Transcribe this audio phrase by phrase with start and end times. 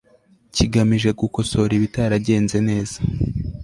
[0.55, 2.97] kigamije gukosora ibitaragenze neza